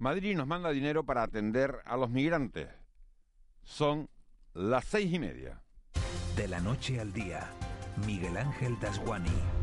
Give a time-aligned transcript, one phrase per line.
[0.00, 2.68] Madrid nos manda dinero para atender a los migrantes.
[3.62, 4.08] Son
[4.54, 5.60] las seis y media.
[6.36, 7.50] De la noche al día,
[8.06, 9.59] Miguel Ángel Dasguani.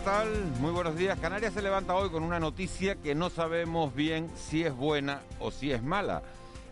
[0.00, 0.46] ¿Qué tal?
[0.60, 1.18] Muy buenos días.
[1.18, 5.50] Canarias se levanta hoy con una noticia que no sabemos bien si es buena o
[5.50, 6.22] si es mala.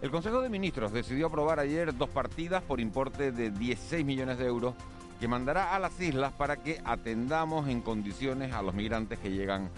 [0.00, 4.46] El Consejo de Ministros decidió aprobar ayer dos partidas por importe de 16 millones de
[4.46, 4.74] euros
[5.20, 9.68] que mandará a las islas para que atendamos en condiciones a los migrantes que llegan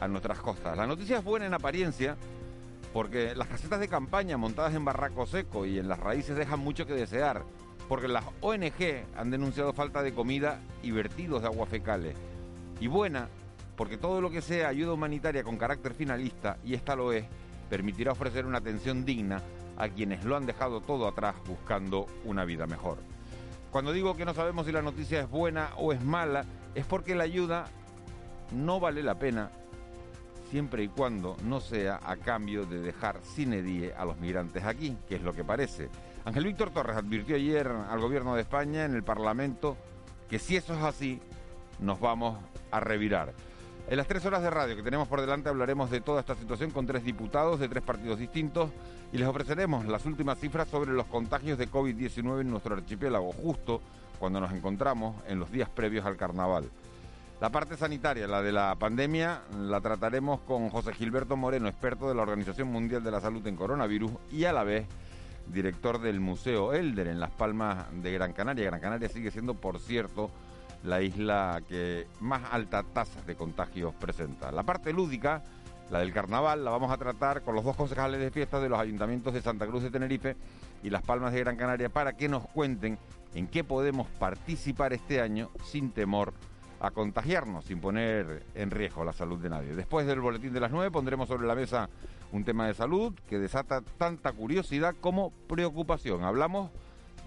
[0.00, 0.74] a nuestras costas.
[0.74, 2.16] La noticia es buena en apariencia
[2.94, 6.86] porque las casetas de campaña montadas en Barraco Seco y en las raíces dejan mucho
[6.86, 7.42] que desear,
[7.86, 12.16] porque las ONG han denunciado falta de comida y vertidos de agua fecales
[12.80, 13.28] y buena
[13.76, 17.24] porque todo lo que sea ayuda humanitaria con carácter finalista, y esta lo es,
[17.68, 19.42] permitirá ofrecer una atención digna
[19.76, 22.98] a quienes lo han dejado todo atrás buscando una vida mejor.
[23.72, 27.16] Cuando digo que no sabemos si la noticia es buena o es mala, es porque
[27.16, 27.64] la ayuda
[28.52, 29.50] no vale la pena
[30.50, 34.96] siempre y cuando no sea a cambio de dejar sin edie a los migrantes aquí,
[35.08, 35.88] que es lo que parece.
[36.24, 39.76] Ángel Víctor Torres advirtió ayer al gobierno de España en el Parlamento
[40.28, 41.20] que si eso es así,
[41.80, 42.38] nos vamos
[42.74, 43.32] a revirar.
[43.86, 46.70] En las tres horas de radio que tenemos por delante hablaremos de toda esta situación
[46.70, 48.70] con tres diputados de tres partidos distintos
[49.12, 53.80] y les ofreceremos las últimas cifras sobre los contagios de COVID-19 en nuestro archipiélago, justo
[54.18, 56.64] cuando nos encontramos en los días previos al carnaval.
[57.40, 62.14] La parte sanitaria, la de la pandemia, la trataremos con José Gilberto Moreno, experto de
[62.14, 64.86] la Organización Mundial de la Salud en coronavirus y a la vez
[65.52, 68.64] director del Museo Elder en Las Palmas de Gran Canaria.
[68.64, 70.30] Gran Canaria sigue siendo, por cierto,
[70.84, 74.52] la isla que más alta tasa de contagios presenta.
[74.52, 75.42] La parte lúdica,
[75.90, 78.78] la del carnaval, la vamos a tratar con los dos concejales de fiestas de los
[78.78, 80.36] ayuntamientos de Santa Cruz de Tenerife
[80.82, 82.98] y Las Palmas de Gran Canaria para que nos cuenten
[83.34, 86.34] en qué podemos participar este año sin temor
[86.80, 89.74] a contagiarnos, sin poner en riesgo la salud de nadie.
[89.74, 91.88] Después del boletín de las nueve pondremos sobre la mesa
[92.30, 96.24] un tema de salud que desata tanta curiosidad como preocupación.
[96.24, 96.70] Hablamos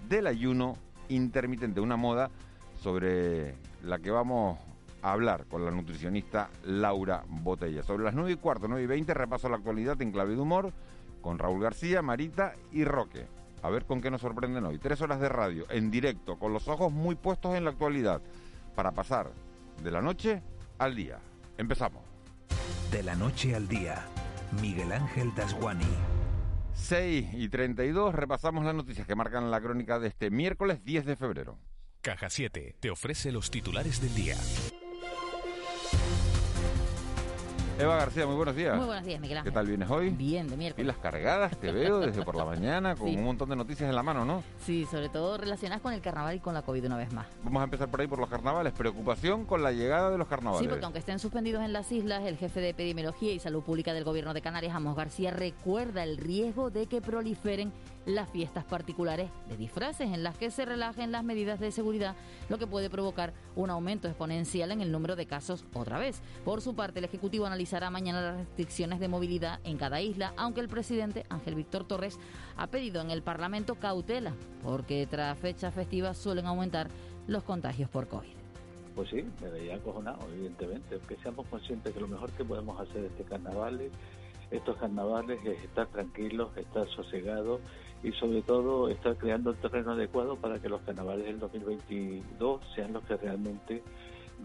[0.08, 0.76] del ayuno
[1.08, 2.30] intermitente, una moda
[2.80, 4.58] sobre la que vamos
[5.02, 7.82] a hablar con la nutricionista Laura Botella.
[7.82, 10.72] Sobre las 9 y cuarto, 9 y 20, repaso la actualidad en clave de humor
[11.20, 13.26] con Raúl García, Marita y Roque.
[13.62, 14.78] A ver con qué nos sorprenden hoy.
[14.78, 18.22] Tres horas de radio en directo, con los ojos muy puestos en la actualidad,
[18.74, 19.32] para pasar
[19.82, 20.42] de la noche
[20.78, 21.18] al día.
[21.56, 22.02] Empezamos.
[22.92, 24.06] De la noche al día,
[24.62, 25.84] Miguel Ángel Dasguani.
[26.74, 31.16] 6 y 32, repasamos las noticias que marcan la crónica de este miércoles 10 de
[31.16, 31.58] febrero.
[32.08, 34.34] Caja 7 te ofrece los titulares del día.
[37.78, 38.76] Eva García, muy buenos días.
[38.76, 39.52] Muy buenos días, Miguel Ángel.
[39.52, 40.10] ¿Qué tal vienes hoy?
[40.10, 40.84] Bien, de miércoles.
[40.84, 43.14] las cargadas, te veo desde por la mañana con Sí.
[43.16, 44.42] un montón de noticias en la mano, ¿no?
[44.64, 47.28] Sí, sobre todo relacionadas con el carnaval y con la COVID una vez más.
[47.44, 48.72] Vamos a empezar por ahí por los carnavales.
[48.72, 50.62] Preocupación con la llegada de los carnavales.
[50.64, 53.92] Sí, porque aunque estén suspendidos en las islas, el jefe de Epidemiología y Salud Pública
[53.92, 57.70] del Gobierno de Canarias, Amos García, recuerda el riesgo de que proliferen
[58.08, 62.16] las fiestas particulares de disfraces en las que se relajen las medidas de seguridad,
[62.48, 66.22] lo que puede provocar un aumento exponencial en el número de casos otra vez.
[66.44, 70.60] Por su parte, el Ejecutivo analizará mañana las restricciones de movilidad en cada isla, aunque
[70.60, 72.18] el presidente Ángel Víctor Torres
[72.56, 74.32] ha pedido en el Parlamento cautela,
[74.62, 76.88] porque tras fechas festivas suelen aumentar
[77.26, 78.38] los contagios por COVID.
[78.94, 80.98] Pues sí, me veía acojonado, evidentemente.
[81.06, 83.80] Que seamos conscientes que lo mejor que podemos hacer este carnaval,
[84.50, 87.60] estos carnavales, es estar tranquilos, estar sosegados
[88.02, 92.92] y sobre todo estar creando el terreno adecuado para que los carnavales del 2022 sean
[92.92, 93.82] los que realmente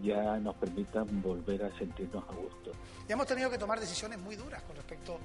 [0.02, 2.72] ya nos permitan volver a sentirnos a gusto.
[3.08, 5.18] Y hemos tenido que tomar decisiones muy duras con respecto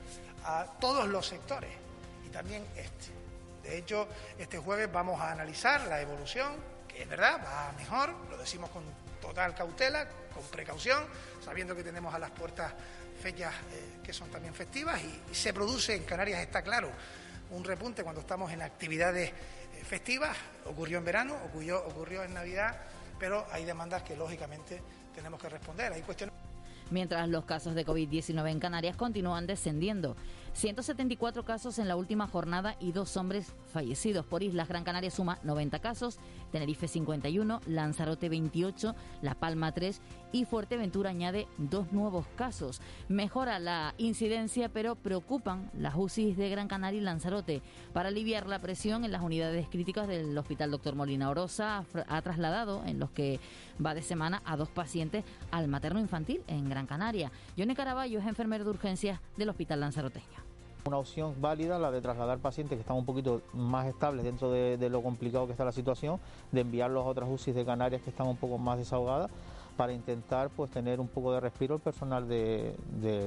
[0.43, 1.71] a todos los sectores
[2.25, 3.19] y también este.
[3.63, 4.07] De hecho,
[4.37, 6.53] este jueves vamos a analizar la evolución,
[6.87, 8.83] que es verdad, va mejor, lo decimos con
[9.21, 11.03] total cautela, con precaución,
[11.43, 12.73] sabiendo que tenemos a las puertas
[13.19, 16.89] fechas eh, que son también festivas y, se produce en Canarias, está claro,
[17.51, 20.35] un repunte cuando estamos en actividades eh, festivas,
[20.65, 22.77] ocurrió en verano, ocurrió, ocurrió en Navidad,
[23.19, 24.81] pero hay demandas que lógicamente
[25.13, 26.33] tenemos que responder, hay cuestiones
[26.91, 30.15] mientras los casos de COVID-19 en Canarias continúan descendiendo.
[30.53, 34.25] 174 casos en la última jornada y dos hombres fallecidos.
[34.25, 36.19] Por islas, Gran Canaria suma 90 casos,
[36.51, 40.01] Tenerife 51, Lanzarote 28, La Palma 3
[40.31, 42.81] y Fuerteventura añade dos nuevos casos.
[43.07, 47.61] Mejora la incidencia, pero preocupan las UCIs de Gran Canaria y Lanzarote.
[47.93, 50.95] Para aliviar la presión en las unidades críticas del Hospital Dr.
[50.95, 53.39] Molina Orosa, ha trasladado en los que
[53.83, 57.31] va de semana a dos pacientes al materno infantil en Gran Canaria.
[57.57, 60.48] Johnny Caraballo es enfermero de urgencias del Hospital Lanzaroteño.
[60.85, 64.89] Una opción válida la de trasladar pacientes que están un poquito más estables dentro de,
[64.89, 66.19] lo complicado que está la situación,
[66.51, 69.29] de enviarlos a otras UCI de Canarias que están un poco más desahogadas
[69.75, 72.75] para intentar pues tener un poco de respiro el personal de,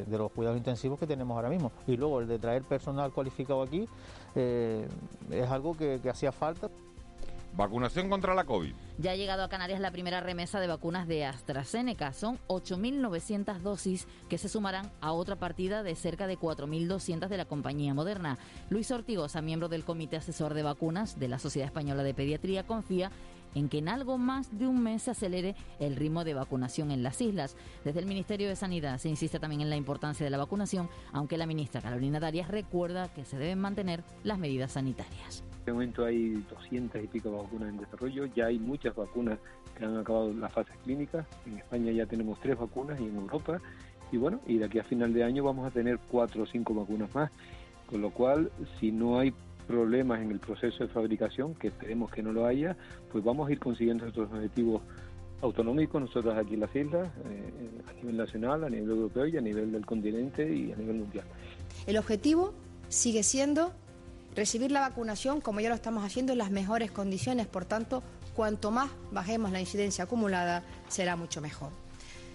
[0.09, 1.73] los cuidados intensivos que tenemos ahora mismo.
[1.87, 3.89] Y luego el de traer personal cualificado aquí
[4.35, 4.89] eh,
[5.31, 6.69] es algo que hacía falta.
[7.55, 8.73] Vacunación contra la COVID.
[8.99, 12.13] Ya ha llegado a Canarias la primera remesa de vacunas de AstraZeneca.
[12.15, 17.45] Son 8.900 dosis que se sumarán a otra partida de cerca de 4.200 de la
[17.45, 18.39] compañía moderna.
[18.71, 23.11] Luis Ortigosa, miembro del Comité Asesor de Vacunas de la Sociedad Española de Pediatría, confía
[23.55, 27.03] en que en algo más de un mes se acelere el ritmo de vacunación en
[27.03, 27.57] las islas.
[27.85, 31.37] Desde el Ministerio de Sanidad se insiste también en la importancia de la vacunación, aunque
[31.37, 35.43] la ministra Carolina Darias recuerda que se deben mantener las medidas sanitarias.
[35.43, 39.39] En este momento hay 200 y pico vacunas en desarrollo, ya hay muchas vacunas
[39.79, 43.61] que han acabado las fases clínicas, en España ya tenemos tres vacunas y en Europa,
[44.11, 46.75] y bueno, y de aquí a final de año vamos a tener cuatro o cinco
[46.75, 47.31] vacunas más,
[47.87, 48.51] con lo cual
[48.81, 49.33] si no hay
[49.73, 52.77] problemas en el proceso de fabricación, que esperemos que no lo haya,
[53.11, 54.83] pues vamos a ir consiguiendo estos objetivos
[55.41, 59.41] autonómicos nosotros aquí en las islas, eh, a nivel nacional, a nivel europeo y a
[59.41, 61.25] nivel del continente y a nivel mundial.
[61.87, 62.53] El objetivo
[62.89, 63.73] sigue siendo
[64.37, 67.47] recibir la vacunación, como ya lo estamos haciendo, en las mejores condiciones.
[67.47, 68.03] Por tanto,
[68.37, 71.71] cuanto más bajemos la incidencia acumulada, será mucho mejor.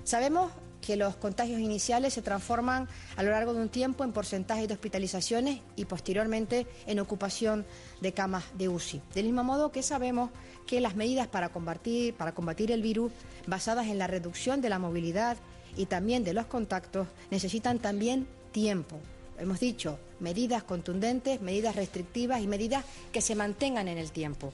[0.04, 0.52] Sabemos
[0.82, 4.74] que los contagios iniciales se transforman a lo largo de un tiempo en porcentajes de
[4.74, 7.66] hospitalizaciones y posteriormente en ocupación
[8.02, 9.02] de camas de UCI.
[9.14, 10.32] Del mismo modo que sabemos
[10.66, 13.12] que las medidas para combatir, para combatir el virus,
[13.48, 15.38] basadas en la reducción de la movilidad
[15.76, 18.98] y también de los contactos, necesitan también tiempo,
[19.38, 24.54] hemos dicho, medidas contundentes, medidas restrictivas y medidas que se mantengan en el tiempo.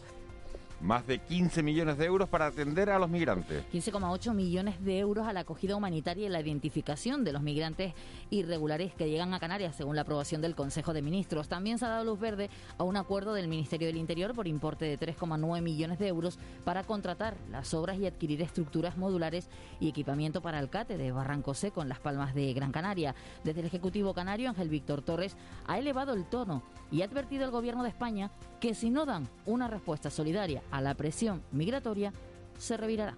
[0.83, 3.63] Más de 15 millones de euros para atender a los migrantes.
[3.71, 7.93] 15,8 millones de euros a la acogida humanitaria y la identificación de los migrantes
[8.31, 11.47] irregulares que llegan a Canarias, según la aprobación del Consejo de Ministros.
[11.47, 14.83] También se ha dado luz verde a un acuerdo del Ministerio del Interior por importe
[14.83, 19.47] de 3,9 millones de euros para contratar las obras y adquirir estructuras modulares
[19.79, 23.15] y equipamiento para el CATE de Barranco Seco en Las Palmas de Gran Canaria.
[23.45, 27.51] Desde el Ejecutivo Canario, Ángel Víctor Torres ha elevado el tono y ha advertido al
[27.51, 32.11] Gobierno de España que si no dan una respuesta solidaria a la presión migratoria
[32.57, 33.15] se revirará.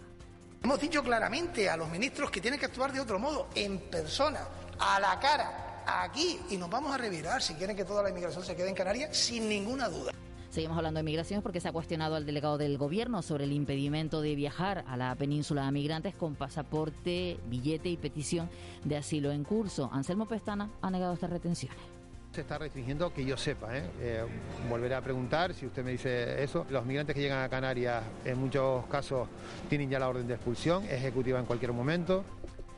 [0.62, 4.42] Hemos dicho claramente a los ministros que tienen que actuar de otro modo, en persona,
[4.78, 8.44] a la cara, aquí, y nos vamos a revirar si quieren que toda la inmigración
[8.44, 10.12] se quede en Canarias, sin ninguna duda.
[10.50, 14.22] Seguimos hablando de migraciones porque se ha cuestionado al delegado del gobierno sobre el impedimento
[14.22, 18.50] de viajar a la península a migrantes con pasaporte, billete y petición
[18.84, 19.90] de asilo en curso.
[19.94, 21.95] Anselmo Pestana ha negado estas retenciones
[22.36, 23.78] se está restringiendo que yo sepa.
[23.78, 23.84] ¿eh?
[24.02, 24.24] ¿eh?
[24.70, 26.66] volveré a preguntar si usted me dice eso.
[26.70, 29.30] Los migrantes que llegan a Canarias en muchos casos
[29.70, 32.26] tienen ya la orden de expulsión, ejecutiva en cualquier momento.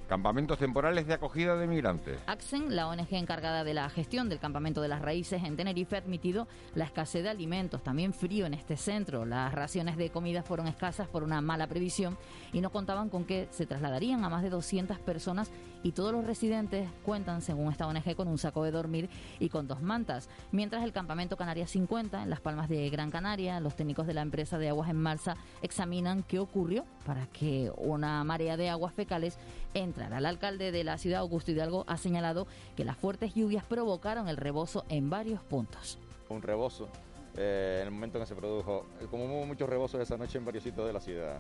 [0.08, 2.18] Campamentos temporales de acogida de migrantes.
[2.28, 6.00] AXEN, la ONG encargada de la gestión del campamento de las raíces en Tenerife, ha
[6.00, 9.26] admitido la escasez de alimentos, también frío en este centro.
[9.26, 12.18] Las raciones de comida fueron escasas por una mala previsión
[12.54, 15.52] y no contaban con que se trasladarían a más de 200 personas
[15.84, 19.68] y todos los residentes cuentan, según esta ONG, con un saco de dormir y con
[19.68, 20.30] dos mantas.
[20.52, 24.22] Mientras el campamento Canarias 50, en las Palmas de Gran Canaria, los técnicos de la
[24.22, 29.38] empresa de aguas en Malsa examinan qué ocurrió para que una marea de aguas fecales
[29.78, 34.28] entre el alcalde de la ciudad, Augusto Hidalgo, ha señalado que las fuertes lluvias provocaron
[34.28, 35.98] el rebozo en varios puntos.
[36.30, 36.90] Un rebozo
[37.38, 40.46] eh, en el momento en que se produjo, como hubo muchos rebozos esa noche en
[40.46, 41.40] varios sitios de la ciudad.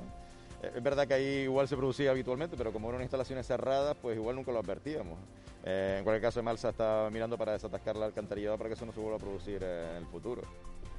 [0.61, 4.15] Eh, es verdad que ahí igual se producía habitualmente, pero como eran instalaciones cerradas, pues
[4.15, 5.17] igual nunca lo advertíamos.
[5.65, 8.93] Eh, en cualquier caso, Malsa está mirando para desatascar la alcantarillada para que eso no
[8.93, 10.43] se vuelva a producir en el futuro.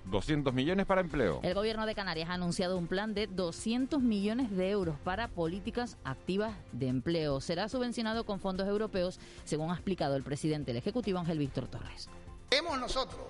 [0.06, 1.40] 200 millones para empleo.
[1.42, 5.96] El gobierno de Canarias ha anunciado un plan de 200 millones de euros para políticas
[6.04, 7.40] activas de empleo.
[7.40, 12.08] Será subvencionado con fondos europeos, según ha explicado el presidente del Ejecutivo, Ángel Víctor Torres.
[12.50, 13.20] Hemos nosotros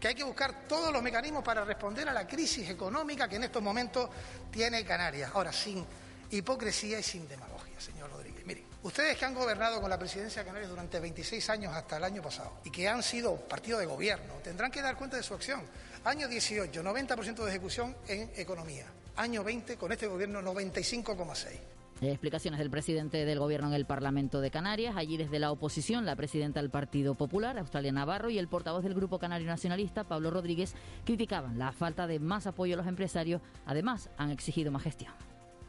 [0.00, 3.44] que hay que buscar todos los mecanismos para responder a la crisis económica que en
[3.44, 4.08] estos momentos
[4.50, 5.30] tiene Canarias.
[5.34, 5.84] Ahora, sin
[6.30, 8.44] hipocresía y sin demagogia, señor Rodríguez.
[8.46, 12.04] Miren, ustedes que han gobernado con la presidencia de Canarias durante 26 años hasta el
[12.04, 15.34] año pasado y que han sido partido de gobierno, tendrán que dar cuenta de su
[15.34, 15.62] acción.
[16.04, 18.86] Año 18, 90% de ejecución en economía.
[19.16, 21.60] Año 20, con este gobierno, 95,6%.
[22.00, 24.96] Explicaciones del presidente del gobierno en el Parlamento de Canarias.
[24.96, 28.94] Allí desde la oposición, la presidenta del Partido Popular, Australia Navarro, y el portavoz del
[28.94, 30.74] Grupo Canario Nacionalista, Pablo Rodríguez,
[31.04, 33.42] criticaban la falta de más apoyo a los empresarios.
[33.66, 35.12] Además, han exigido más gestión.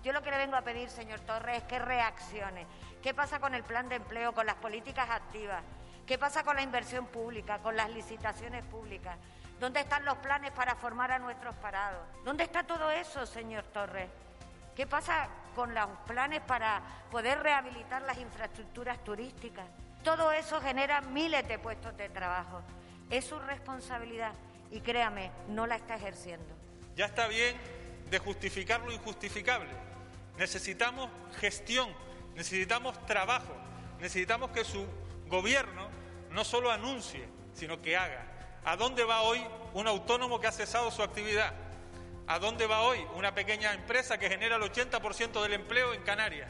[0.04, 2.68] Yo lo que le vengo a pedir, señor Torres, es que reaccione.
[3.02, 5.64] ¿Qué pasa con el plan de empleo, con las políticas activas?
[6.06, 9.18] ¿Qué pasa con la inversión pública, con las licitaciones públicas?
[9.60, 12.02] ¿Dónde están los planes para formar a nuestros parados?
[12.24, 14.10] ¿Dónde está todo eso, señor Torres?
[14.74, 19.66] ¿Qué pasa con los planes para poder rehabilitar las infraestructuras turísticas?
[20.02, 22.62] Todo eso genera miles de puestos de trabajo.
[23.10, 24.32] Es su responsabilidad
[24.72, 26.56] y créame, no la está ejerciendo.
[26.96, 27.58] Ya está bien
[28.10, 29.70] de justificar lo injustificable.
[30.38, 31.90] Necesitamos gestión,
[32.36, 33.54] necesitamos trabajo,
[34.00, 34.88] necesitamos que su
[35.28, 35.90] gobierno
[36.32, 38.29] no solo anuncie, sino que haga.
[38.66, 39.42] ¿A dónde va hoy
[39.74, 41.54] un autónomo que ha cesado su actividad?
[42.28, 46.50] ¿A dónde va hoy una pequeña empresa que genera el 80% del empleo en Canarias?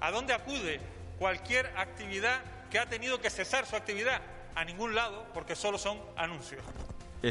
[0.00, 0.80] ¿A dónde acude
[1.18, 4.20] cualquier actividad que ha tenido que cesar su actividad?
[4.54, 6.62] A ningún lado, porque solo son anuncios.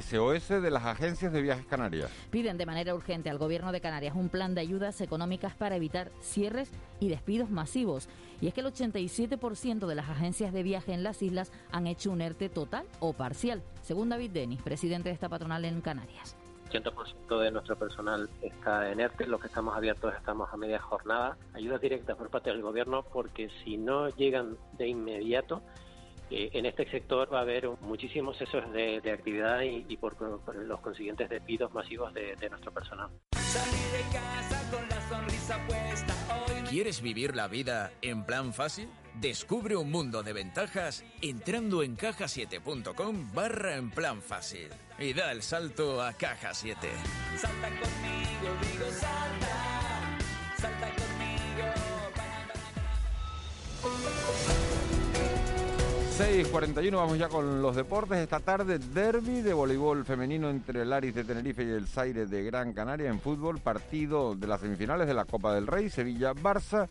[0.02, 2.12] SOS de las agencias de viajes canarias.
[2.32, 6.12] Piden de manera urgente al Gobierno de Canarias un plan de ayudas económicas para evitar
[6.22, 8.10] cierres y despidos masivos.
[8.42, 12.12] Y es que el 87% de las agencias de viaje en las islas han hecho
[12.12, 16.36] un ERTE total o parcial, según David Denis, presidente de esta patronal en Canarias.
[16.70, 21.38] 80% de nuestro personal está en ERTE, los que estamos abiertos estamos a media jornada.
[21.54, 25.62] Ayudas directas por parte del Gobierno porque si no llegan de inmediato,
[26.30, 30.16] eh, en este sector va a haber muchísimos excesos de, actividad y, por,
[30.56, 33.10] los consiguientes despidos masivos de, nuestro personal.
[36.70, 38.90] ¿Quieres vivir la vida en plan fácil?
[39.14, 45.42] Descubre un mundo de ventajas entrando en cajasiete.com barra en plan fácil y da el
[45.42, 46.88] salto a Caja 7.
[47.38, 49.55] Salta conmigo, digo salta,
[56.18, 58.20] 6.41, vamos ya con los deportes.
[58.20, 62.42] Esta tarde, derby de voleibol femenino entre el Aris de Tenerife y el Zaire de
[62.42, 63.60] Gran Canaria en fútbol.
[63.60, 66.88] Partido de las semifinales de la Copa del Rey, Sevilla-Barça.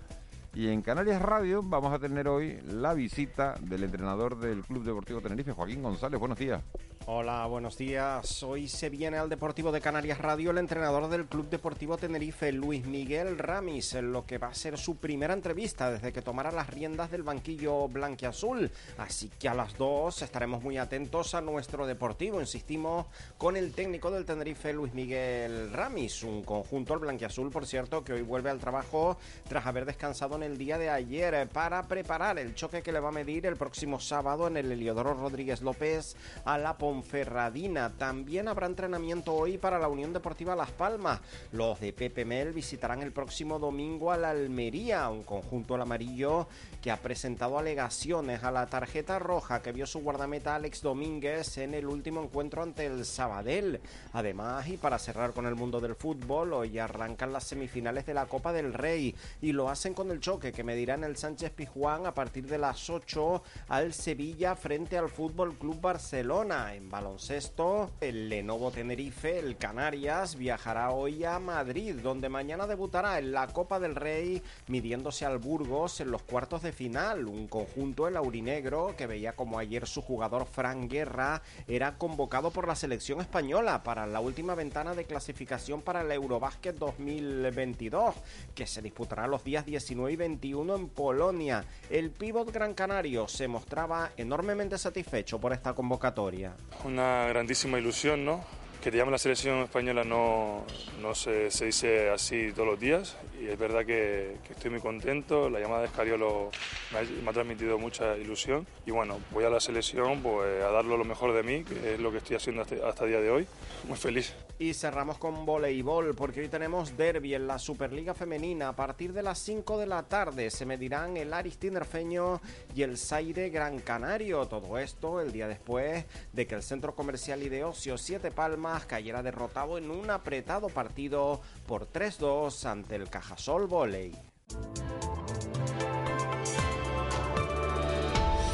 [0.53, 5.23] Y en Canarias Radio vamos a tener hoy la visita del entrenador del Club Deportivo
[5.23, 6.21] Tenerife, Joaquín González.
[6.21, 6.63] Buenos días.
[7.07, 8.43] Hola, buenos días.
[8.43, 12.87] Hoy se viene al Deportivo de Canarias Radio el entrenador del Club Deportivo Tenerife, Luis
[12.87, 16.71] Miguel Ramis, en lo que va a ser su primera entrevista desde que tomara las
[16.71, 18.71] riendas del banquillo blanquiazul.
[18.97, 22.41] Así que a las dos estaremos muy atentos a nuestro deportivo.
[22.41, 23.05] Insistimos
[23.37, 28.15] con el técnico del Tenerife, Luis Miguel Ramis, un conjunto, el blanquiazul, por cierto, que
[28.15, 32.55] hoy vuelve al trabajo tras haber descansado en el día de ayer para preparar el
[32.55, 36.57] choque que le va a medir el próximo sábado en el Heliodoro Rodríguez López a
[36.57, 37.91] la Ponferradina.
[37.91, 41.21] También habrá entrenamiento hoy para la Unión Deportiva Las Palmas.
[41.51, 46.47] Los de Pepe Mel visitarán el próximo domingo a la Almería, un conjunto al amarillo
[46.81, 51.75] que ha presentado alegaciones a la tarjeta roja que vio su guardameta Alex Domínguez en
[51.75, 53.81] el último encuentro ante el Sabadell.
[54.13, 58.27] Además, y para cerrar con el mundo del fútbol, hoy arrancan las semifinales de la
[58.27, 62.15] Copa del Rey y lo hacen con el choque que medirán el Sánchez Pijuán a
[62.15, 66.75] partir de las 8 al Sevilla frente al Fútbol Club Barcelona.
[66.91, 73.47] Baloncesto, el Lenovo Tenerife, el Canarias, viajará hoy a Madrid, donde mañana debutará en la
[73.49, 77.27] Copa del Rey, midiéndose al Burgos en los cuartos de final.
[77.27, 82.67] Un conjunto, el Aurinegro, que veía como ayer su jugador Fran Guerra era convocado por
[82.67, 88.15] la selección española para la última ventana de clasificación para el Eurobásquet 2022,
[88.55, 91.65] que se disputará los días 19 y 21 en Polonia.
[91.91, 96.55] El pívot gran canario se mostraba enormemente satisfecho por esta convocatoria.
[96.83, 98.45] Una grandísima ilusión, ¿no?
[98.85, 100.67] que te llame la selección española no,
[101.01, 105.49] no se, se, dice así todos los días y es verdad que, estoy muy contento,
[105.49, 106.51] la llamada de Escariolo
[106.93, 110.71] me ha, me ha, transmitido mucha ilusión y bueno, voy a la selección pues, a
[110.71, 113.21] darlo lo mejor de mí, que es lo que estoy haciendo hasta, hasta el día
[113.23, 113.47] de hoy,
[113.89, 114.35] muy feliz.
[114.59, 118.69] Y cerramos con voleibol porque hoy tenemos derby en la Superliga Femenina.
[118.69, 122.41] A partir de las 5 de la tarde se medirán el Aris Tinerfeño
[122.75, 124.47] y el Zaire Gran Canario.
[124.47, 128.87] Todo esto el día después de que el Centro Comercial y de Ocio Siete Palmas
[128.87, 134.15] cayera derrotado en un apretado partido por 3-2 ante el Cajasol Volley.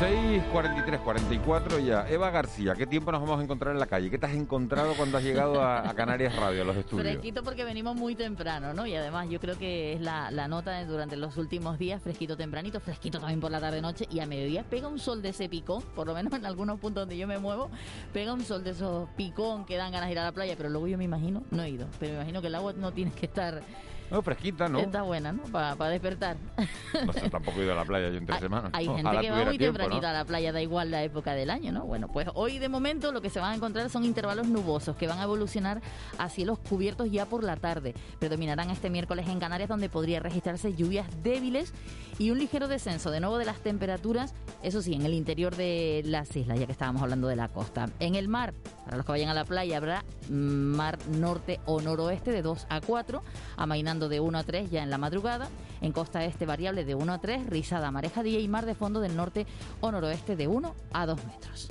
[0.00, 2.08] 6, 43, 44 ya.
[2.08, 4.08] Eva García, ¿qué tiempo nos vamos a encontrar en la calle?
[4.08, 7.06] ¿Qué te has encontrado cuando has llegado a, Canarias Radio, a los estudios?
[7.06, 8.86] Fresquito porque venimos muy temprano, ¿no?
[8.86, 13.18] Y además yo creo que es la, nota durante los últimos días, fresquito tempranito, fresquito
[13.18, 16.14] también por la tarde-noche y a mediodía pega un sol de ese picón, por lo
[16.14, 17.68] menos en algunos puntos donde yo me muevo,
[18.14, 20.70] pega un sol de esos picón que dan ganas de ir a la playa, pero
[20.70, 23.12] luego yo me imagino, no he ido, pero me imagino que el agua no tiene
[23.12, 23.60] que estar
[24.10, 24.80] no, fresquita, ¿no?
[24.80, 25.42] Está buena, ¿no?
[25.44, 26.36] Para despertar.
[27.06, 28.70] No sé, tampoco he ido a la playa yo entre semanas.
[28.74, 31.72] Hay gente que va muy tempranito a la playa, da igual la época del año,
[31.72, 31.84] ¿no?
[31.84, 35.06] Bueno, pues hoy de momento lo que se van a encontrar son intervalos nubosos que
[35.06, 35.80] van a evolucionar
[36.18, 37.94] a cielos cubiertos ya por la tarde.
[38.18, 41.72] Predominarán este miércoles en Canarias donde podría registrarse lluvias débiles
[42.18, 46.02] y un ligero descenso de nuevo de las temperaturas, eso sí, en el interior de
[46.04, 47.88] las islas, ya que estábamos hablando de la costa.
[47.98, 48.52] En el mar,
[48.84, 52.80] Para los que vayan a la playa habrá mar norte o noroeste de 2 a
[52.80, 53.22] 4,
[53.56, 55.48] amainando de 1 a 3 ya en la madrugada.
[55.80, 59.16] En costa este variable de 1 a 3, rizada marejadilla y mar de fondo del
[59.16, 59.46] norte
[59.80, 61.68] o noroeste de 1 a 2 metros.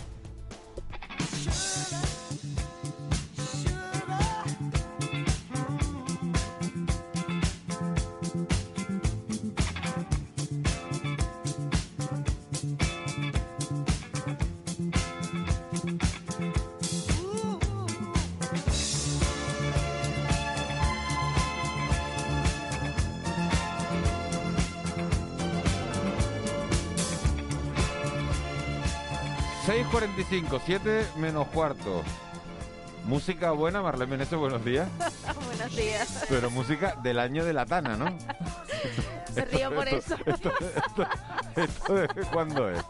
[29.70, 32.02] 6.45, 7 menos cuarto.
[33.06, 34.90] Música buena, Marlene Meneses, buenos días.
[35.46, 36.26] buenos días.
[36.28, 38.06] Pero música del año de la Tana, ¿no?
[39.36, 40.16] Me río por eso.
[40.26, 40.52] Esto,
[41.56, 42.84] esto, de cuándo es?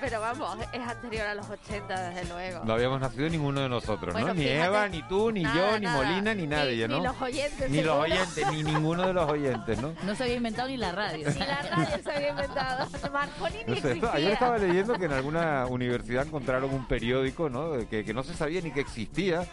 [0.00, 2.64] Pero vamos, es anterior a los 80, desde luego.
[2.64, 4.34] No habíamos nacido ninguno de nosotros, ¿no?
[4.34, 6.98] Ni Eva, ni tú, ni yo, ni Molina, ni nadie, ¿no?
[6.98, 7.70] Ni los oyentes.
[7.70, 9.94] Ni los oyentes, ni ninguno de los oyentes, ¿no?
[10.04, 11.28] No se había inventado ni la radio.
[11.28, 12.88] Ni la radio se había inventado.
[13.12, 14.12] Marconi ni existía.
[14.12, 17.72] Ayer estaba leyendo que en alguna universidad encontraron un periódico, ¿no?
[17.88, 19.46] Que, que no se sabía ni que existía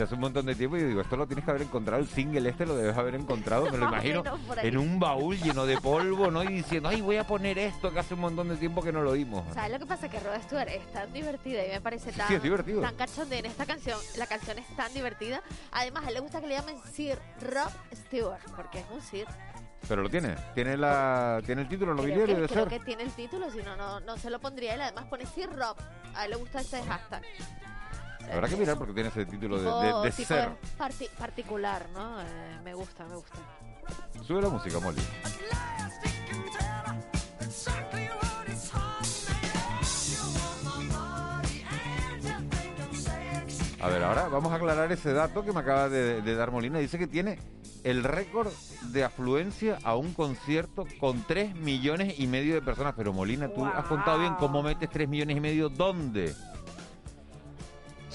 [0.00, 2.08] de hace un montón de tiempo y digo, esto lo tienes que haber encontrado, el
[2.08, 4.22] single este lo debes haber encontrado, me lo imagino
[4.62, 6.42] en un baúl lleno de polvo, ¿no?
[6.42, 9.02] Y diciendo, ay, voy a poner esto que hace un montón de tiempo que no
[9.02, 9.44] lo oímos.
[9.52, 10.08] ¿Sabes lo que pasa?
[10.08, 12.80] Que Rod Stewart es tan divertida y me parece tan, sí, es divertido.
[12.80, 13.98] tan cachonde en esta canción.
[14.16, 15.42] La canción es tan divertida.
[15.72, 19.26] Además, a él le gusta que le llamen Sir Rob Stewart, porque es un Sir.
[19.86, 22.78] Pero lo tiene, tiene la tiene el título nobiliario creo de creo ser.
[22.78, 24.80] que tiene el título, si no, no, no se lo pondría él.
[24.80, 25.76] Además pone Sir Rob.
[26.14, 27.22] A él le gusta ese hashtag.
[28.32, 30.50] Habrá que mirar porque tiene ese título de, de- de tipo ser.
[30.78, 32.20] parti- particular, ¿no?
[32.20, 32.24] Eh,
[32.64, 33.38] me gusta, me gusta.
[34.24, 35.00] Sube la música, Molly.
[43.82, 46.78] A ver, ahora vamos a aclarar ese dato que me acaba de, de dar Molina.
[46.78, 47.38] Dice que tiene
[47.82, 48.48] el récord
[48.92, 52.92] de afluencia a un concierto con 3 millones y medio de personas.
[52.94, 55.70] Pero Molina, tú has contado bien cómo metes 3 millones y medio.
[55.70, 56.34] ¿Dónde?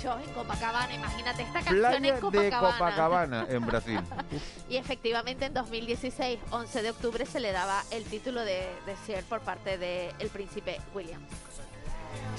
[0.06, 2.44] En Copacabana, imagínate esta canción Playa en Copacabana.
[2.44, 4.00] de Copacabana, en Brasil.
[4.70, 9.24] Y efectivamente en 2016, 11 de octubre, se le daba el título de, de Sir
[9.24, 11.22] por parte del príncipe William.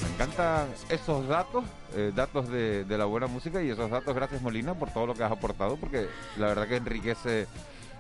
[0.00, 4.40] Me encantan esos datos, eh, datos de, de la buena música y esos datos, gracias
[4.42, 7.46] Molina por todo lo que has aportado, porque la verdad que enriquece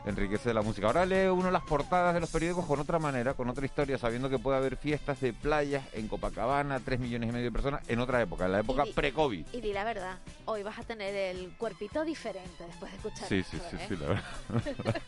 [0.06, 0.86] enriquece la música.
[0.86, 4.30] Ahora lee uno las portadas de los periódicos con otra manera, con otra historia, sabiendo
[4.30, 7.98] que puede haber fiestas de playas en Copacabana, 3 millones y medio de personas, en
[7.98, 9.46] otra época, en la época pre-COVID.
[9.52, 13.38] Y di la verdad, hoy vas a tener el cuerpito diferente después de escuchar Sí,
[13.38, 13.86] esto, sí, sí, ¿eh?
[13.88, 15.02] sí, la verdad.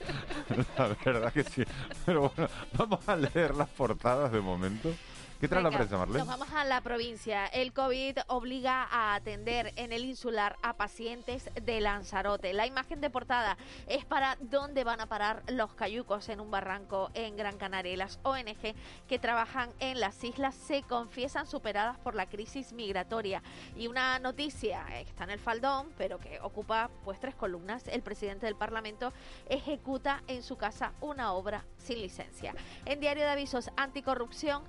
[1.05, 1.65] la verdad que sí.
[2.05, 4.93] Pero bueno, vamos a leer las portadas de momento.
[5.41, 6.19] ¿Qué trae la prensa, Marlene?
[6.19, 7.47] Nos vamos a la provincia.
[7.47, 12.53] El COVID obliga a atender en el insular a pacientes de Lanzarote.
[12.53, 17.13] La imagen de portada es para dónde van a parar los cayucos en un barranco
[17.15, 17.97] en Gran Canaria.
[17.97, 18.75] Las ONG
[19.07, 23.41] que trabajan en las islas se confiesan superadas por la crisis migratoria.
[23.77, 27.87] Y una noticia que está en el faldón, pero que ocupa pues tres columnas.
[27.87, 29.13] El presidente del Parlamento
[29.49, 32.57] ejecuta en su casa una obra sin licencia.
[32.87, 34.65] En Diario de Avisos Anticorrupción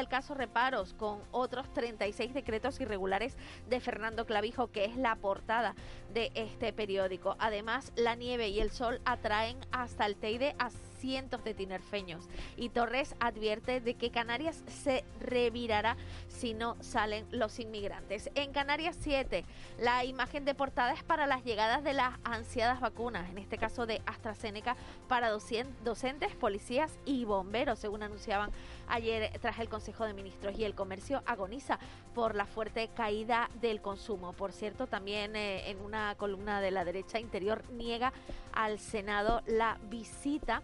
[0.00, 3.36] el caso Reparos con otros 36 decretos irregulares
[3.68, 5.74] de Fernando Clavijo, que es la portada
[6.12, 7.36] de este periódico.
[7.38, 12.28] Además, la nieve y el sol atraen hasta el Teide a cientos de tinerfeños.
[12.56, 15.96] Y Torres advierte de que Canarias se revirará
[16.28, 18.30] si no salen los inmigrantes.
[18.34, 19.44] En Canarias 7,
[19.78, 23.86] la imagen de portada es para las llegadas de las ansiadas vacunas, en este caso
[23.86, 24.76] de AstraZeneca,
[25.08, 28.50] para docentes, policías y bomberos, según anunciaban
[28.88, 30.58] ayer tras el Consejo de Ministros.
[30.58, 31.78] Y el comercio agoniza
[32.14, 34.32] por la fuerte caída del consumo.
[34.32, 38.12] Por cierto, también eh, en una columna de la derecha interior niega
[38.52, 40.62] al Senado la visita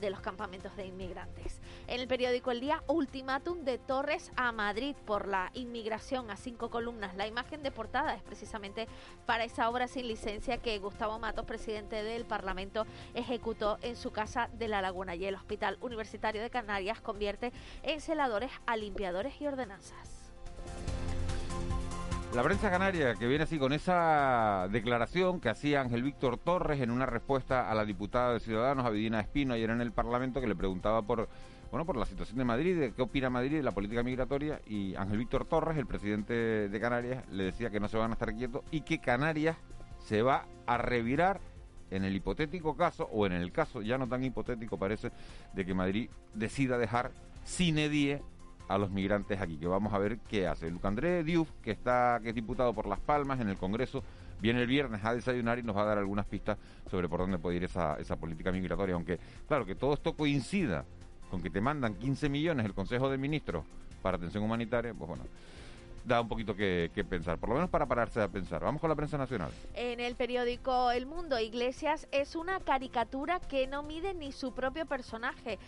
[0.00, 1.60] de los campamentos de inmigrantes.
[1.86, 6.70] En el periódico El Día, ultimátum de Torres a Madrid por la inmigración a cinco
[6.70, 7.16] columnas.
[7.16, 8.88] La imagen de portada es precisamente
[9.26, 14.48] para esa obra sin licencia que Gustavo Matos, presidente del Parlamento, ejecutó en su casa
[14.52, 19.46] de La Laguna y el Hospital Universitario de Canarias convierte en celadores a limpiadores y
[19.46, 20.17] ordenanzas.
[22.34, 26.90] La prensa canaria que viene así con esa declaración que hacía Ángel Víctor Torres en
[26.90, 30.54] una respuesta a la diputada de Ciudadanos, Avidina Espino, ayer en el Parlamento, que le
[30.54, 31.28] preguntaba por
[31.70, 34.94] bueno por la situación de Madrid, de qué opina Madrid de la política migratoria, y
[34.94, 38.34] Ángel Víctor Torres, el presidente de Canarias, le decía que no se van a estar
[38.34, 39.56] quietos y que Canarias
[39.98, 41.40] se va a revirar
[41.90, 45.10] en el hipotético caso, o en el caso ya no tan hipotético parece,
[45.54, 47.10] de que Madrid decida dejar
[47.44, 48.22] sin edie
[48.68, 50.70] a los migrantes aquí, que vamos a ver qué hace.
[50.70, 54.04] Luc André Diouf, que, está, que es diputado por Las Palmas en el Congreso,
[54.40, 56.58] viene el viernes a desayunar y nos va a dar algunas pistas
[56.90, 58.94] sobre por dónde puede ir esa, esa política migratoria.
[58.94, 60.84] Aunque, claro, que todo esto coincida
[61.30, 63.64] con que te mandan 15 millones el Consejo de Ministros
[64.02, 65.24] para atención humanitaria, pues bueno,
[66.04, 68.62] da un poquito que, pensar, por lo menos para pararse a pensar.
[68.62, 69.50] Vamos con la prensa nacional.
[69.74, 74.86] En el periódico El Mundo, Iglesias es una caricatura que no mide ni su propio
[74.86, 75.58] personaje.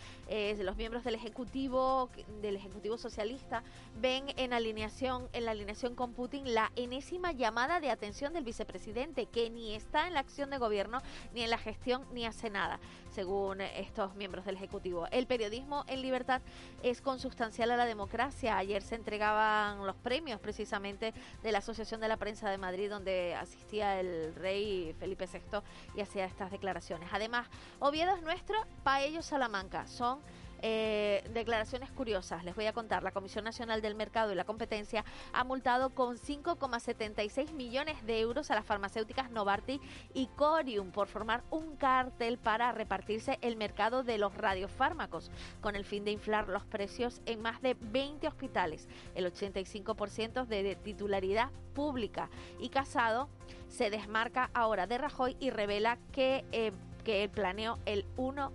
[0.59, 3.63] los miembros del Ejecutivo, del Ejecutivo Socialista,
[4.01, 9.27] ven en alineación, en la alineación con Putin la enésima llamada de atención del vicepresidente,
[9.27, 11.01] que ni está en la acción de gobierno,
[11.35, 12.79] ni en la gestión, ni hace nada
[13.11, 15.09] según estos miembros del Ejecutivo.
[15.11, 16.43] El periodismo en libertad
[16.85, 18.57] es consustancial a la democracia.
[18.57, 23.35] Ayer se entregaban los premios precisamente de la Asociación de la Prensa de Madrid, donde
[23.35, 25.61] asistía el rey Felipe VI
[25.95, 27.09] y hacía estas declaraciones.
[27.13, 28.57] Además, Oviedo es nuestro,
[29.03, 29.87] ellos Salamanca.
[29.87, 30.21] Son
[30.63, 33.03] eh, declaraciones curiosas, les voy a contar.
[33.03, 38.51] La Comisión Nacional del Mercado y la Competencia ha multado con 5,76 millones de euros
[38.51, 39.81] a las farmacéuticas Novartis
[40.15, 45.85] y Corium por formar un cártel para repartirse el mercado de los radiofármacos con el
[45.85, 52.31] fin de inflar los precios en más de 20 hospitales, el 85% de titularidad pública.
[52.59, 53.29] Y Casado
[53.69, 56.73] se desmarca ahora de Rajoy y revela que, eh,
[57.33, 58.53] planeó el 1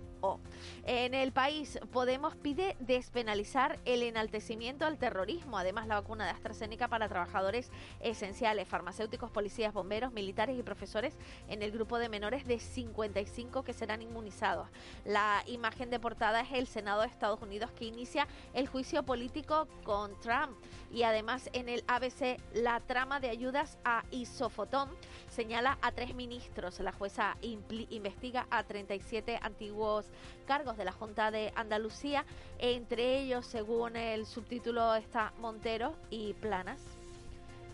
[0.84, 5.58] en el país, Podemos pide despenalizar el enaltecimiento al terrorismo.
[5.58, 11.16] Además, la vacuna de AstraZeneca para trabajadores esenciales, farmacéuticos, policías, bomberos, militares y profesores
[11.48, 14.68] en el grupo de menores de 55 que serán inmunizados.
[15.04, 19.68] La imagen de portada es el Senado de Estados Unidos que inicia el juicio político
[19.84, 20.56] con Trump.
[20.92, 24.90] Y además, en el ABC, la trama de ayudas a Isofotón
[25.28, 26.80] señala a tres ministros.
[26.80, 30.06] La jueza investiga a 37 antiguos
[30.46, 32.24] cargos de la Junta de Andalucía.
[32.58, 36.80] Entre ellos, según el subtítulo, está Montero y Planas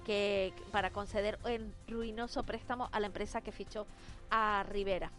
[0.05, 3.87] que para conceder el ruinoso préstamo a la empresa que fichó
[4.31, 5.13] a Rivera.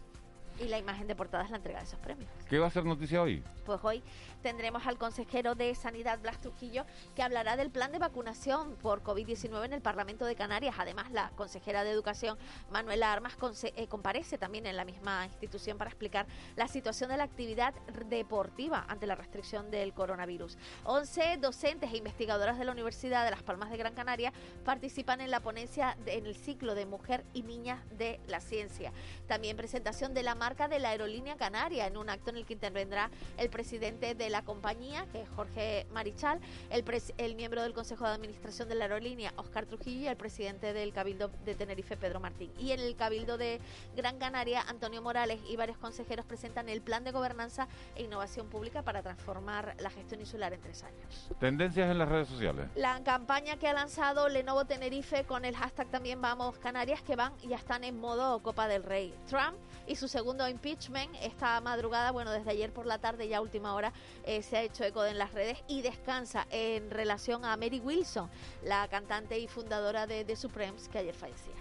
[0.58, 2.30] Y la imagen de portada es la entrega de esos premios.
[2.48, 3.42] ¿Qué va a ser noticia hoy?
[3.66, 4.02] Pues hoy
[4.42, 6.84] tendremos al consejero de Sanidad, Blas Trujillo,
[7.16, 10.76] que hablará del plan de vacunación por COVID-19 en el Parlamento de Canarias.
[10.78, 12.38] Además, la consejera de Educación,
[12.70, 17.24] Manuela Armas, eh, comparece también en la misma institución para explicar la situación de la
[17.24, 17.74] actividad
[18.08, 20.58] deportiva ante la restricción del coronavirus.
[20.84, 24.32] 11 docentes e investigadoras de la Universidad de Las Palmas de Gran Canaria
[24.64, 28.92] participan en la ponencia en el ciclo de Mujer y Niñas de la Ciencia.
[29.26, 32.52] También presentación de la marca de la aerolínea canaria en un acto en el que
[32.52, 36.84] intervendrá el presidente de la compañía, que es Jorge Marichal, el,
[37.16, 40.92] el miembro del Consejo de Administración de la aerolínea, Oscar Trujillo, y el presidente del
[40.92, 42.52] Cabildo de Tenerife, Pedro Martín.
[42.58, 43.58] Y en el Cabildo de
[43.96, 48.82] Gran Canaria, Antonio Morales y varios consejeros presentan el plan de gobernanza e innovación pública
[48.82, 51.30] para transformar la gestión insular en tres años.
[51.40, 52.68] Tendencias en las redes sociales.
[52.76, 57.32] La campaña que ha lanzado Lenovo Tenerife con el hashtag también Vamos Canarias, que van
[57.40, 59.14] y ya están en modo Copa del Rey.
[59.26, 63.74] Trump y su segundo impeachment esta madrugada, bueno, desde ayer por la tarde ya última
[63.74, 63.92] hora
[64.24, 68.28] eh, se ha hecho eco en las redes y descansa en relación a Mary Wilson,
[68.64, 71.54] la cantante y fundadora de The Supremes que ayer fallecía.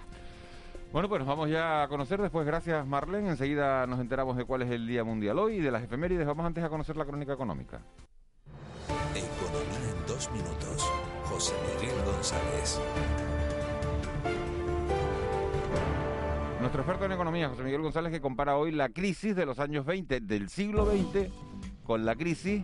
[0.92, 3.30] Bueno, pues nos vamos ya a conocer después, gracias Marlene.
[3.30, 6.28] Enseguida nos enteramos de cuál es el Día Mundial hoy y de las efemérides.
[6.28, 7.82] Vamos antes a conocer la crónica económica.
[9.16, 10.92] Economía en dos minutos.
[11.26, 12.80] José Miguel González.
[16.64, 19.86] Nuestro experto en economía, José Miguel González, que compara hoy la crisis de los años
[19.86, 21.30] 20 del siglo XX
[21.84, 22.64] con la crisis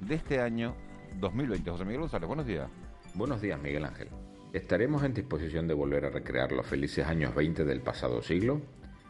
[0.00, 0.74] de este año
[1.20, 1.70] 2020.
[1.70, 2.70] José Miguel González, buenos días.
[3.12, 4.08] Buenos días, Miguel Ángel.
[4.54, 8.62] ¿Estaremos en disposición de volver a recrear los felices años 20 del pasado siglo?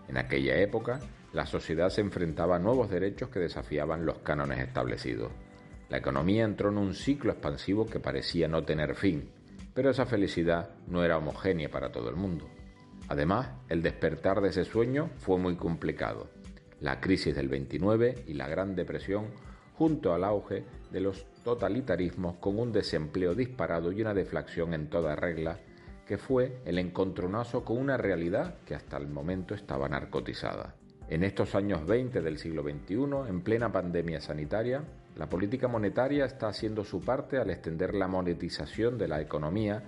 [0.08, 0.98] En aquella época,
[1.32, 5.30] la sociedad se enfrentaba a nuevos derechos que desafiaban los cánones establecidos.
[5.90, 9.30] La economía entró en un ciclo expansivo que parecía no tener fin,
[9.72, 12.48] pero esa felicidad no era homogénea para todo el mundo.
[13.12, 16.30] Además, el despertar de ese sueño fue muy complicado
[16.80, 19.26] la crisis del 29 y la Gran Depresión,
[19.74, 25.14] junto al auge de los totalitarismos con un desempleo disparado y una deflación en toda
[25.14, 25.58] regla,
[26.06, 30.74] que fue el encontronazo con una realidad que hasta el momento estaba narcotizada.
[31.10, 34.84] En estos años 20 del siglo XXI, en plena pandemia sanitaria,
[35.16, 39.82] la política monetaria está haciendo su parte al extender la monetización de la economía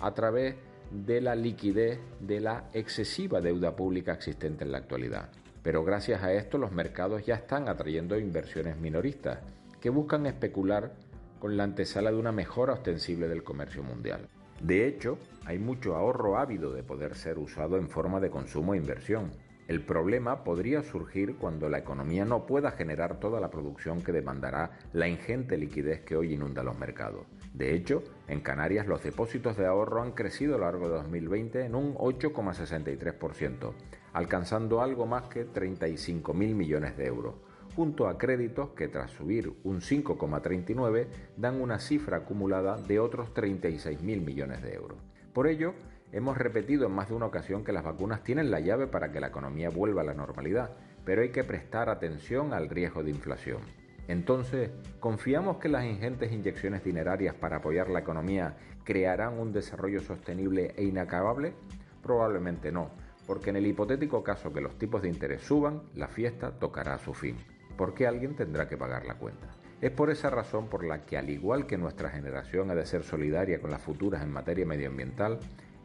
[0.00, 5.30] a través de la liquidez de la excesiva deuda pública existente en la actualidad.
[5.62, 9.40] Pero gracias a esto los mercados ya están atrayendo inversiones minoristas
[9.80, 10.94] que buscan especular
[11.40, 14.28] con la antesala de una mejora ostensible del comercio mundial.
[14.60, 18.78] De hecho, hay mucho ahorro ávido de poder ser usado en forma de consumo e
[18.78, 19.32] inversión.
[19.68, 24.70] El problema podría surgir cuando la economía no pueda generar toda la producción que demandará
[24.92, 27.26] la ingente liquidez que hoy inunda los mercados.
[27.56, 31.64] De hecho, en Canarias los depósitos de ahorro han crecido a lo largo de 2020
[31.64, 33.72] en un 8,63%,
[34.12, 37.36] alcanzando algo más que 35.000 millones de euros,
[37.74, 41.06] junto a créditos que tras subir un 5,39
[41.38, 44.98] dan una cifra acumulada de otros 36.000 millones de euros.
[45.32, 45.72] Por ello,
[46.12, 49.20] hemos repetido en más de una ocasión que las vacunas tienen la llave para que
[49.20, 50.72] la economía vuelva a la normalidad,
[51.06, 53.62] pero hay que prestar atención al riesgo de inflación.
[54.08, 60.72] Entonces, ¿confiamos que las ingentes inyecciones dinerarias para apoyar la economía crearán un desarrollo sostenible
[60.76, 61.54] e inacabable?
[62.02, 62.90] Probablemente no,
[63.26, 66.98] porque en el hipotético caso que los tipos de interés suban, la fiesta tocará a
[66.98, 67.36] su fin,
[67.76, 69.48] porque alguien tendrá que pagar la cuenta.
[69.80, 73.02] Es por esa razón por la que, al igual que nuestra generación ha de ser
[73.02, 75.38] solidaria con las futuras en materia medioambiental,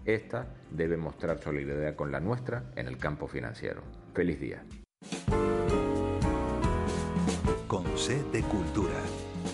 [0.06, 3.82] esta debe mostrar solidaridad con la nuestra en el campo financiero.
[4.14, 4.64] Feliz día.
[7.72, 9.00] Con C de Cultura.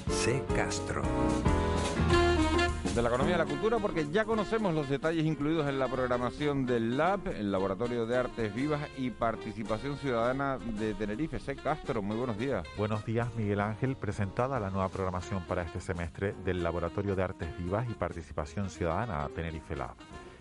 [0.09, 1.03] C Castro.
[2.95, 6.65] De la economía a la cultura, porque ya conocemos los detalles incluidos en la programación
[6.65, 11.37] del LAB, el Laboratorio de Artes Vivas y Participación Ciudadana de Tenerife.
[11.37, 11.55] C.
[11.57, 12.65] Castro, muy buenos días.
[12.75, 13.95] Buenos días, Miguel Ángel.
[13.95, 19.29] Presentada la nueva programación para este semestre del Laboratorio de Artes Vivas y Participación Ciudadana
[19.35, 19.93] Tenerife Lab.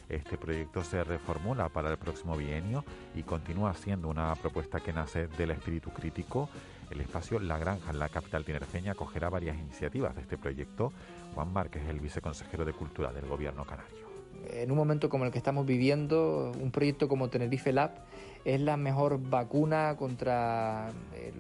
[0.09, 2.85] Este proyecto se reformula para el próximo bienio
[3.15, 6.49] y continúa siendo una propuesta que nace del espíritu crítico.
[6.91, 10.93] El espacio La Granja en la capital tinerfeña acogerá varias iniciativas de este proyecto.
[11.35, 14.07] Juan Márquez, el viceconsejero de Cultura del Gobierno canario.
[14.51, 18.05] En un momento como el que estamos viviendo, un proyecto como Tenerife Lab
[18.45, 21.35] es la mejor vacuna contra el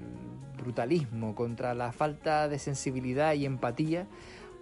[0.56, 4.06] brutalismo, contra la falta de sensibilidad y empatía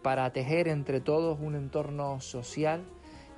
[0.02, 2.84] para tejer entre todos un entorno social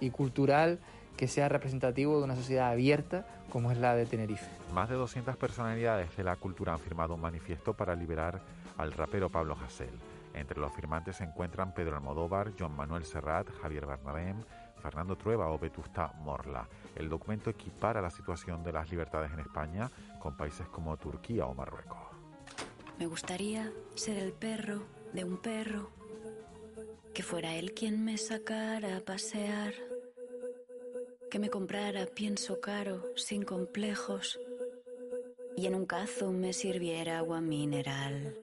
[0.00, 0.80] y cultural
[1.16, 4.46] que sea representativo de una sociedad abierta como es la de Tenerife.
[4.72, 8.40] Más de 200 personalidades de la cultura han firmado un manifiesto para liberar
[8.76, 9.98] al rapero Pablo Hasél.
[10.34, 14.44] Entre los firmantes se encuentran Pedro Almodóvar, Joan Manuel Serrat, Javier Bernabén,
[14.82, 16.68] Fernando Trueba o Vetusta Morla.
[16.94, 21.54] El documento equipara la situación de las libertades en España con países como Turquía o
[21.54, 21.98] Marruecos.
[22.98, 25.90] Me gustaría ser el perro de un perro,
[27.14, 29.72] que fuera él quien me sacara a pasear
[31.30, 34.38] que me comprara pienso caro, sin complejos,
[35.56, 38.34] y en un cazo me sirviera agua mineral.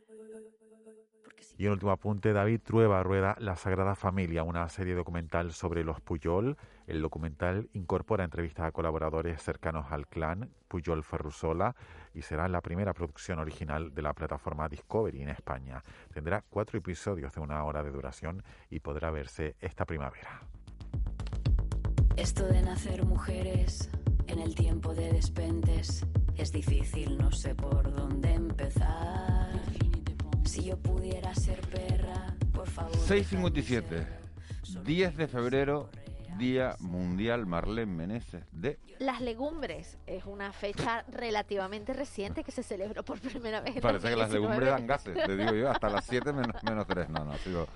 [1.57, 6.01] Y en último apunte, David Trueba rueda La Sagrada Familia, una serie documental sobre los
[6.01, 6.57] Puyol.
[6.87, 11.75] El documental incorpora entrevistas a colaboradores cercanos al clan Puyol Ferrusola
[12.13, 15.83] y será la primera producción original de la plataforma Discovery en España.
[16.11, 20.41] Tendrá cuatro episodios de una hora de duración y podrá verse esta primavera.
[22.15, 23.89] Esto de nacer mujeres
[24.27, 26.05] en el tiempo de despentes
[26.37, 29.49] es difícil, no sé por dónde empezar.
[30.45, 32.95] Si yo pudiera ser perra, por favor.
[32.95, 34.07] 657,
[34.83, 35.89] 10 de febrero,
[36.37, 38.79] Día Mundial Marlene Meneses de...
[38.99, 43.75] Las legumbres es una fecha relativamente reciente que se celebró por primera vez.
[43.77, 44.39] En Parece que las 2019.
[44.39, 47.09] legumbres dan gases, te digo yo, hasta las 7 menos, menos 3.
[47.09, 47.67] No, no, sigo,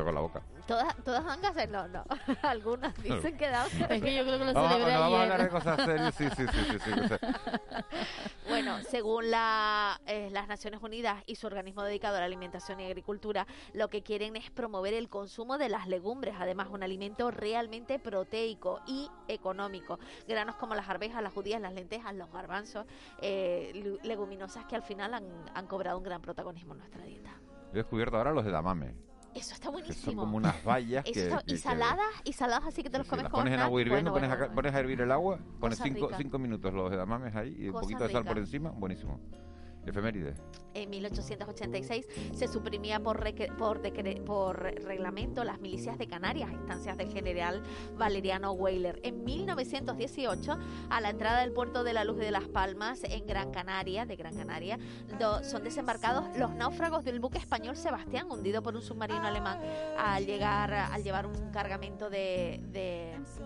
[0.00, 0.42] con la boca.
[0.66, 1.68] ¿Todas, ¿Todas dan gases?
[1.68, 2.04] No, no.
[2.42, 3.66] Algunas dicen que dan.
[3.90, 5.32] Es que yo creo que lo Vamos, celebré bueno, vamos a ayer.
[5.32, 7.18] hablar de cosas serias, sí, sí, sí, sí, sí, se-
[8.48, 12.84] Bueno, según la, eh, las Naciones Unidas y su organismo dedicado a la alimentación y
[12.86, 17.98] agricultura, lo que quieren es promover el consumo de las legumbres, además un alimento realmente
[17.98, 19.98] proteico y económico.
[20.28, 22.86] Granos como las arvejas, las judías, las lentejas, los garbanzos,
[23.20, 25.24] eh, leguminosas que al final han,
[25.54, 27.30] han cobrado un gran protagonismo en nuestra dieta.
[27.72, 28.94] Yo he descubierto ahora los edamame,
[29.34, 30.04] Eso está buenísimo.
[30.04, 31.10] son como unas vallas que...
[31.10, 33.60] está- y que- saladas, y saladas así que te los comes las como pones en
[33.60, 36.38] agua hirviendo, Bueno, pones, bueno, a, pones a hervir el agua, pones Cosa 5 rica.
[36.38, 38.40] minutos los edamames ahí y un poquito de sal por rica.
[38.46, 39.18] encima, buenísimo.
[39.86, 40.34] Efeméride.
[40.74, 43.22] En 1886 se suprimía por,
[43.58, 43.82] por,
[44.24, 47.62] por reglamento las milicias de Canarias instancias del general
[47.96, 49.00] Valeriano Weyler.
[49.02, 53.50] En 1918, a la entrada del puerto de la Luz de las Palmas, en Gran
[53.50, 54.78] Canaria, de Gran Canaria,
[55.42, 59.58] son desembarcados los náufragos del buque español Sebastián, hundido por un submarino alemán
[59.98, 62.60] al llegar, al llevar un cargamento de,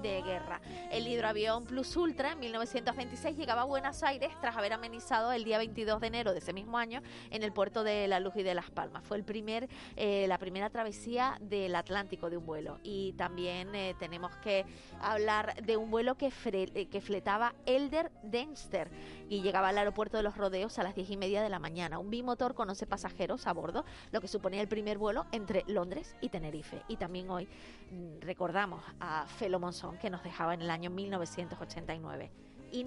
[0.02, 0.60] guerra.
[0.90, 5.58] El hidroavión Plus Ultra en 1926 llegaba a Buenos Aires tras haber amenizado el día
[5.58, 8.54] 22 de enero de ese mismo año en el puerto de La Luz y de
[8.54, 9.04] Las Palmas.
[9.04, 12.78] Fue el primer, eh, la primera travesía del Atlántico de un vuelo.
[12.82, 14.64] Y también eh, tenemos que
[15.00, 18.90] hablar de un vuelo que, eh, que fletaba Elder Dempster
[19.28, 21.98] y llegaba al aeropuerto de los Rodeos a las 10 y media de la mañana.
[21.98, 26.14] Un bimotor con 11 pasajeros a bordo, lo que suponía el primer vuelo entre Londres
[26.20, 26.82] y Tenerife.
[26.88, 27.48] Y también hoy
[27.90, 32.30] mm, recordamos a Felo Monzón que nos dejaba en el año 1989.
[32.72, 32.86] Y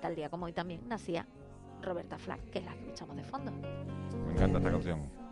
[0.00, 1.26] tal día como hoy también nacía
[1.84, 3.52] Roberta Flack, que es la que escuchamos de fondo.
[4.26, 5.24] Me encanta esta canción.